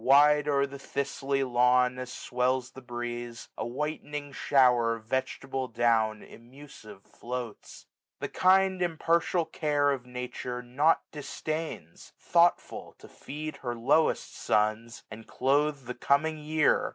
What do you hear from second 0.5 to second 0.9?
the